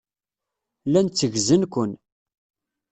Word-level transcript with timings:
Llan 0.87 1.07
tteggzen-ken. 1.07 1.91